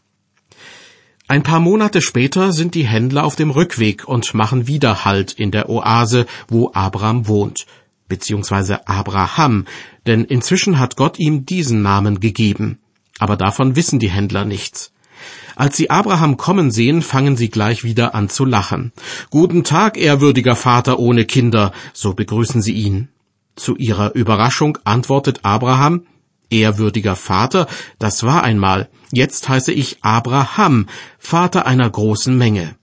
Ein 1.30 1.44
paar 1.44 1.62
Monate 1.62 2.02
später 2.02 2.52
sind 2.52 2.76
die 2.76 2.86
Händler 2.86 3.24
auf 3.24 3.38
dem 3.38 3.52
Rückweg 3.52 4.06
und 4.06 4.34
machen 4.34 4.68
wieder 4.68 5.06
Halt 5.06 5.32
in 5.32 5.50
der 5.50 5.70
Oase, 5.70 6.26
wo 6.50 6.72
Abraham 6.74 7.30
wohnt, 7.30 7.68
beziehungsweise 8.10 8.86
Abraham, 8.90 9.64
denn 10.06 10.26
inzwischen 10.26 10.78
hat 10.78 10.98
Gott 10.98 11.20
ihm 11.20 11.46
diesen 11.46 11.84
Namen 11.84 12.20
gegeben. 12.20 12.80
Aber 13.18 13.38
davon 13.38 13.78
wissen 13.78 13.98
die 13.98 14.12
Händler 14.12 14.44
nichts. 14.44 14.92
Als 15.56 15.78
sie 15.78 15.90
Abraham 15.90 16.36
kommen 16.36 16.70
sehen, 16.70 17.02
fangen 17.02 17.38
sie 17.38 17.50
gleich 17.50 17.86
wieder 17.86 18.14
an 18.14 18.28
zu 18.28 18.44
lachen. 18.44 18.92
Guten 19.30 19.64
Tag, 19.64 19.96
ehrwürdiger 19.98 20.58
Vater 20.58 21.00
ohne 21.00 21.24
Kinder, 21.24 21.72
so 21.94 22.14
begrüßen 22.14 22.62
sie 22.62 22.74
ihn. 22.74 23.08
Zu 23.58 23.76
ihrer 23.76 24.14
Überraschung 24.14 24.78
antwortet 24.86 25.40
Abraham, 25.44 26.06
Ehrwürdiger 26.50 27.16
Vater, 27.16 27.68
das 28.00 28.24
war 28.24 28.44
einmal, 28.44 28.88
jetzt 29.12 29.50
heiße 29.50 29.74
ich 29.74 30.04
Abraham, 30.04 30.86
Vater 31.18 31.66
einer 31.66 31.90
großen 31.90 32.38
Menge. 32.38 32.76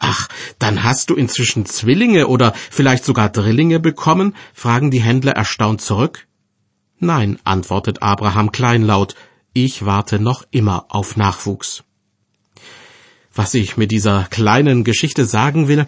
Ach, 0.00 0.28
dann 0.58 0.84
hast 0.84 1.08
du 1.08 1.14
inzwischen 1.14 1.64
Zwillinge 1.64 2.28
oder 2.28 2.52
vielleicht 2.70 3.04
sogar 3.04 3.30
Drillinge 3.30 3.80
bekommen? 3.80 4.34
fragen 4.52 4.90
die 4.90 5.00
Händler 5.00 5.32
erstaunt 5.32 5.80
zurück. 5.80 6.26
Nein, 6.98 7.38
antwortet 7.44 8.02
Abraham 8.02 8.52
kleinlaut, 8.52 9.14
ich 9.54 9.86
warte 9.86 10.18
noch 10.18 10.44
immer 10.50 10.86
auf 10.90 11.16
Nachwuchs. 11.16 11.82
Was 13.34 13.54
ich 13.54 13.76
mit 13.78 13.90
dieser 13.90 14.24
kleinen 14.30 14.84
Geschichte 14.84 15.24
sagen 15.24 15.66
will, 15.66 15.86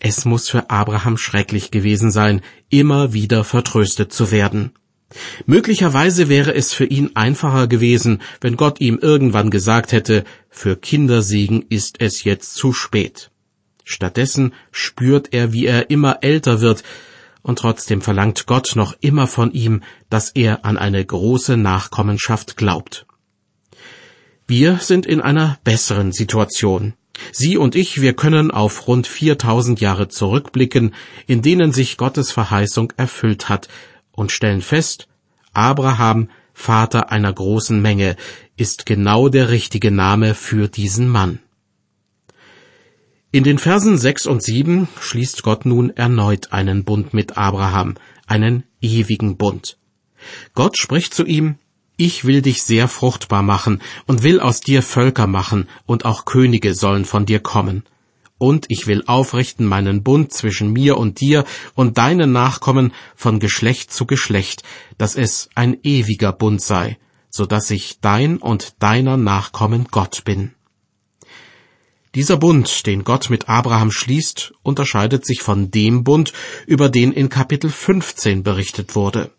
es 0.00 0.24
muss 0.24 0.48
für 0.48 0.70
Abraham 0.70 1.16
schrecklich 1.16 1.70
gewesen 1.70 2.10
sein, 2.10 2.42
immer 2.70 3.12
wieder 3.12 3.44
vertröstet 3.44 4.12
zu 4.12 4.30
werden. 4.30 4.72
Möglicherweise 5.46 6.28
wäre 6.28 6.54
es 6.54 6.72
für 6.72 6.84
ihn 6.84 7.16
einfacher 7.16 7.66
gewesen, 7.66 8.20
wenn 8.40 8.56
Gott 8.56 8.80
ihm 8.80 8.98
irgendwann 9.00 9.50
gesagt 9.50 9.92
hätte, 9.92 10.24
für 10.50 10.76
Kindersegen 10.76 11.64
ist 11.68 12.00
es 12.00 12.24
jetzt 12.24 12.54
zu 12.54 12.72
spät. 12.72 13.30
Stattdessen 13.84 14.52
spürt 14.70 15.32
er, 15.32 15.52
wie 15.52 15.66
er 15.66 15.90
immer 15.90 16.18
älter 16.22 16.60
wird, 16.60 16.84
und 17.40 17.58
trotzdem 17.58 18.02
verlangt 18.02 18.46
Gott 18.46 18.72
noch 18.76 18.94
immer 19.00 19.26
von 19.26 19.52
ihm, 19.52 19.82
dass 20.10 20.30
er 20.30 20.66
an 20.66 20.76
eine 20.76 21.02
große 21.02 21.56
Nachkommenschaft 21.56 22.58
glaubt. 22.58 23.06
Wir 24.46 24.78
sind 24.78 25.06
in 25.06 25.22
einer 25.22 25.58
besseren 25.64 26.12
Situation. 26.12 26.94
Sie 27.32 27.56
und 27.56 27.74
ich, 27.74 28.00
wir 28.00 28.14
können 28.14 28.50
auf 28.50 28.86
rund 28.86 29.06
4000 29.06 29.80
Jahre 29.80 30.08
zurückblicken, 30.08 30.94
in 31.26 31.42
denen 31.42 31.72
sich 31.72 31.96
Gottes 31.96 32.30
Verheißung 32.30 32.92
erfüllt 32.96 33.48
hat, 33.48 33.68
und 34.12 34.32
stellen 34.32 34.62
fest, 34.62 35.08
Abraham, 35.52 36.28
Vater 36.52 37.12
einer 37.12 37.32
großen 37.32 37.80
Menge, 37.80 38.16
ist 38.56 38.84
genau 38.84 39.28
der 39.28 39.48
richtige 39.48 39.92
Name 39.92 40.34
für 40.34 40.68
diesen 40.68 41.08
Mann. 41.08 41.38
In 43.30 43.44
den 43.44 43.58
Versen 43.58 43.98
sechs 43.98 44.26
und 44.26 44.42
sieben 44.42 44.88
schließt 45.00 45.42
Gott 45.42 45.66
nun 45.66 45.90
erneut 45.90 46.52
einen 46.52 46.84
Bund 46.84 47.14
mit 47.14 47.36
Abraham, 47.36 47.94
einen 48.26 48.64
ewigen 48.80 49.36
Bund. 49.36 49.78
Gott 50.54 50.78
spricht 50.78 51.14
zu 51.14 51.24
ihm, 51.24 51.58
ich 51.98 52.24
will 52.24 52.40
dich 52.40 52.62
sehr 52.62 52.88
fruchtbar 52.88 53.42
machen 53.42 53.82
und 54.06 54.22
will 54.22 54.40
aus 54.40 54.60
dir 54.60 54.82
Völker 54.82 55.26
machen, 55.26 55.68
und 55.84 56.06
auch 56.06 56.24
Könige 56.24 56.74
sollen 56.74 57.04
von 57.04 57.26
dir 57.26 57.40
kommen 57.40 57.84
und 58.38 58.66
ich 58.68 58.86
will 58.86 59.02
aufrichten 59.06 59.66
meinen 59.66 60.02
Bund 60.02 60.32
zwischen 60.32 60.72
mir 60.72 60.96
und 60.96 61.20
dir 61.20 61.44
und 61.74 61.98
deinen 61.98 62.32
Nachkommen 62.32 62.92
von 63.14 63.40
Geschlecht 63.40 63.92
zu 63.92 64.06
Geschlecht, 64.06 64.62
dass 64.96 65.16
es 65.16 65.50
ein 65.54 65.76
ewiger 65.82 66.32
Bund 66.32 66.62
sei, 66.62 66.98
so 67.30 67.44
dass 67.46 67.70
ich 67.70 68.00
dein 68.00 68.38
und 68.38 68.82
deiner 68.82 69.16
Nachkommen 69.16 69.88
Gott 69.90 70.24
bin. 70.24 70.54
Dieser 72.14 72.38
Bund, 72.38 72.86
den 72.86 73.04
Gott 73.04 73.28
mit 73.28 73.48
Abraham 73.48 73.90
schließt, 73.90 74.54
unterscheidet 74.62 75.26
sich 75.26 75.42
von 75.42 75.70
dem 75.70 76.04
Bund, 76.04 76.32
über 76.66 76.88
den 76.88 77.12
in 77.12 77.28
Kapitel 77.28 77.70
15 77.70 78.42
berichtet 78.42 78.94
wurde. 78.94 79.30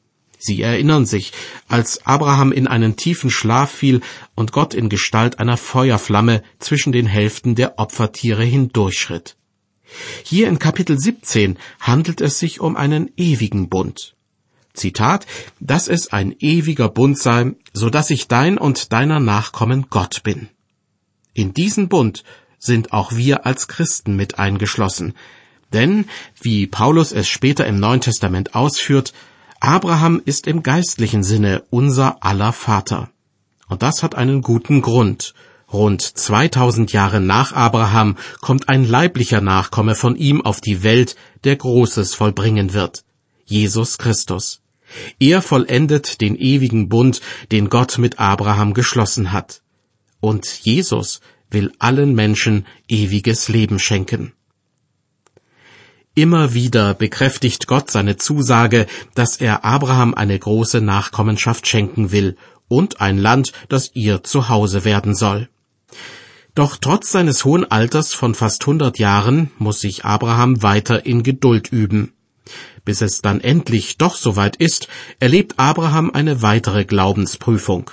Sie 0.41 0.61
erinnern 0.61 1.05
sich, 1.05 1.33
als 1.67 2.05
Abraham 2.05 2.53
in 2.53 2.65
einen 2.65 2.95
tiefen 2.95 3.29
Schlaf 3.29 3.71
fiel 3.71 3.99
und 4.35 4.53
Gott 4.53 4.73
in 4.73 4.87
Gestalt 4.87 5.37
einer 5.37 5.57
Feuerflamme 5.57 6.43
zwischen 6.59 6.93
den 6.93 7.05
Hälften 7.05 7.55
der 7.55 7.77
Opfertiere 7.77 8.45
hindurchschritt. 8.45 9.35
Hier 10.23 10.47
in 10.47 10.57
Kapitel 10.57 10.97
17 10.97 11.57
handelt 11.81 12.21
es 12.21 12.39
sich 12.39 12.61
um 12.61 12.77
einen 12.77 13.11
ewigen 13.17 13.67
Bund. 13.67 14.15
Zitat, 14.73 15.25
dass 15.59 15.89
es 15.89 16.13
ein 16.13 16.33
ewiger 16.39 16.87
Bund 16.87 17.17
sei, 17.17 17.51
so 17.73 17.89
dass 17.89 18.09
ich 18.09 18.29
dein 18.29 18.57
und 18.57 18.93
deiner 18.93 19.19
Nachkommen 19.19 19.87
Gott 19.89 20.23
bin. 20.23 20.47
In 21.33 21.53
diesen 21.53 21.89
Bund 21.89 22.23
sind 22.59 22.93
auch 22.93 23.13
wir 23.13 23.45
als 23.45 23.67
Christen 23.67 24.15
mit 24.15 24.39
eingeschlossen, 24.39 25.15
denn, 25.73 26.05
wie 26.41 26.65
Paulus 26.65 27.11
es 27.11 27.27
später 27.27 27.65
im 27.67 27.79
Neuen 27.79 28.01
Testament 28.01 28.55
ausführt, 28.55 29.13
Abraham 29.61 30.21
ist 30.23 30.47
im 30.47 30.63
geistlichen 30.63 31.21
Sinne 31.21 31.63
unser 31.69 32.23
aller 32.23 32.53
Vater. 32.53 33.09
Und 33.67 33.83
das 33.83 34.03
hat 34.03 34.15
einen 34.15 34.41
guten 34.41 34.81
Grund. 34.81 35.33
Rund 35.71 36.01
2000 36.01 36.93
Jahre 36.93 37.19
nach 37.19 37.51
Abraham 37.51 38.15
kommt 38.39 38.69
ein 38.69 38.85
leiblicher 38.85 39.41
Nachkomme 39.41 39.95
von 39.95 40.15
ihm 40.15 40.41
auf 40.41 40.61
die 40.61 40.81
Welt, 40.81 41.17
der 41.43 41.57
Großes 41.57 42.15
vollbringen 42.15 42.73
wird. 42.73 43.03
Jesus 43.45 43.97
Christus. 43.97 44.61
Er 45.19 45.41
vollendet 45.41 46.21
den 46.21 46.35
ewigen 46.37 46.87
Bund, 46.87 47.19
den 47.51 47.69
Gott 47.69 47.97
mit 47.97 48.17
Abraham 48.17 48.73
geschlossen 48.73 49.33
hat. 49.33 49.61
Und 50.21 50.47
Jesus 50.63 51.19
will 51.51 51.71
allen 51.79 52.15
Menschen 52.15 52.65
ewiges 52.87 53.49
Leben 53.49 53.77
schenken. 53.77 54.33
Immer 56.19 56.53
wieder 56.53 56.95
bekräftigt 56.95 57.65
Gott 57.65 57.89
seine 57.89 58.17
Zusage, 58.17 58.87
dass 59.15 59.37
er 59.37 59.63
Abraham 59.63 60.13
eine 60.13 60.37
große 60.37 60.81
Nachkommenschaft 60.81 61.65
schenken 61.65 62.11
will 62.11 62.35
und 62.67 62.99
ein 62.99 63.17
Land, 63.17 63.53
das 63.69 63.91
ihr 63.93 64.21
Zuhause 64.21 64.83
werden 64.83 65.15
soll. 65.15 65.47
Doch 66.55 66.75
trotz 66.75 67.13
seines 67.13 67.45
hohen 67.45 67.63
Alters 67.71 68.13
von 68.13 68.35
fast 68.35 68.67
hundert 68.67 68.99
Jahren 68.99 69.51
muss 69.59 69.79
sich 69.79 70.03
Abraham 70.03 70.61
weiter 70.61 71.05
in 71.05 71.23
Geduld 71.23 71.71
üben. 71.71 72.11
Bis 72.83 72.99
es 72.99 73.21
dann 73.21 73.39
endlich 73.39 73.97
doch 73.97 74.17
soweit 74.17 74.57
ist, 74.57 74.89
erlebt 75.21 75.53
Abraham 75.55 76.11
eine 76.11 76.41
weitere 76.41 76.83
Glaubensprüfung. 76.83 77.91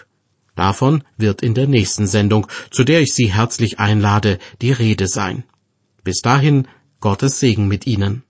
Davon 0.56 1.04
wird 1.16 1.42
in 1.42 1.54
der 1.54 1.68
nächsten 1.68 2.08
Sendung, 2.08 2.48
zu 2.72 2.82
der 2.82 3.02
ich 3.02 3.14
Sie 3.14 3.32
herzlich 3.32 3.78
einlade, 3.78 4.40
die 4.62 4.72
Rede 4.72 5.06
sein. 5.06 5.44
Bis 6.02 6.22
dahin 6.22 6.66
Gottes 7.06 7.38
Segen 7.38 7.68
mit 7.68 7.86
Ihnen. 7.86 8.24